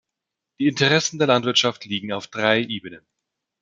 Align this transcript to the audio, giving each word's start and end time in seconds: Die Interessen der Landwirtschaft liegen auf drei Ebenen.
Die 0.57 0.65
Interessen 0.65 1.19
der 1.19 1.27
Landwirtschaft 1.27 1.85
liegen 1.85 2.11
auf 2.11 2.25
drei 2.25 2.63
Ebenen. 2.63 3.05